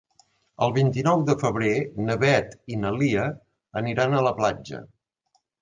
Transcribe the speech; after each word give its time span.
El 0.67 0.71
vint-i-nou 0.77 1.21
de 1.27 1.35
febrer 1.43 1.75
na 2.07 2.17
Beth 2.25 2.57
i 2.77 2.81
na 2.87 2.95
Lia 2.97 3.29
aniran 3.83 4.17
a 4.17 4.25
la 4.31 4.37
platja. 4.41 4.83